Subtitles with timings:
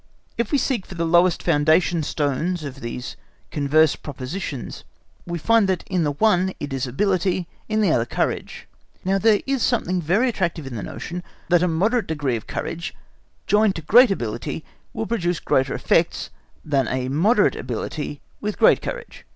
[0.35, 3.15] If we seek for the lowest foundation stones of these
[3.51, 4.83] converse propositions
[5.27, 8.67] we find that in the one it is ability, in the other, courage.
[9.05, 12.95] Now, there is something very attractive in the notion that a moderate degree of courage
[13.45, 16.31] joined to great ability will produce greater effects
[16.65, 19.27] than moderate ability with great courage.